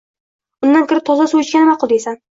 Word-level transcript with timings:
Undan 0.67 0.87
ko’ra, 0.93 1.03
toza 1.11 1.27
suv 1.35 1.45
ichgan 1.45 1.69
ma’qul 1.71 1.93
deysan. 1.93 2.19